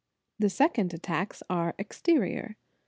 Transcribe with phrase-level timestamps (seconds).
[0.21, 2.57] "* The second attacks are exterior.